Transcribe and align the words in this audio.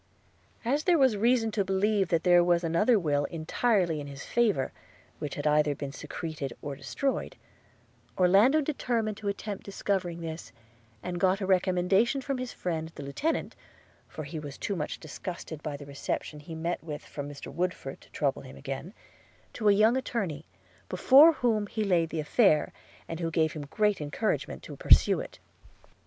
As 0.65 0.85
there 0.85 0.97
was 0.97 1.13
great 1.13 1.21
reason 1.21 1.51
to 1.51 1.63
believe 1.63 2.07
that 2.07 2.23
there 2.23 2.43
was 2.43 2.63
another 2.63 2.97
will 2.97 3.25
entirely 3.25 3.99
in 4.01 4.07
his 4.07 4.25
favour, 4.25 4.71
which 5.19 5.35
had 5.35 5.43
been 5.43 5.53
either 5.53 5.91
secreted 5.91 6.53
or 6.59 6.75
destroyed, 6.75 7.35
Orlando 8.17 8.61
determined 8.61 9.17
to 9.17 9.27
attempt 9.27 9.63
discovering 9.63 10.21
this, 10.21 10.51
and 11.03 11.19
got 11.19 11.39
a 11.39 11.45
recommendation 11.45 12.19
from 12.19 12.39
his 12.39 12.51
friend 12.51 12.91
the 12.95 13.03
lieutenant 13.03 13.55
(for 14.07 14.23
he 14.23 14.39
was 14.39 14.57
too 14.57 14.75
much 14.75 14.99
disgusted 14.99 15.61
by 15.61 15.77
the 15.77 15.85
reception 15.85 16.39
he 16.39 16.55
met 16.55 16.83
with 16.83 17.05
from 17.05 17.29
Mr 17.29 17.53
Woodford 17.53 18.01
to 18.01 18.09
trouble 18.09 18.41
him 18.41 18.57
again) 18.57 18.95
to 19.53 19.69
a 19.69 19.71
young 19.71 19.95
attorney, 19.95 20.45
before 20.89 21.33
whom 21.33 21.67
he 21.67 21.83
laid 21.83 22.09
the 22.09 22.19
affair, 22.19 22.73
and 23.07 23.19
who 23.19 23.29
gave 23.29 23.53
him 23.53 23.67
great 23.67 24.01
encouragement 24.01 24.63
to 24.63 24.75
pursue 24.75 25.19
it. 25.19 25.37